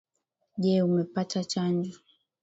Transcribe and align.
Je 0.63 0.71
umepata 0.87 1.41
chanjo? 1.51 1.93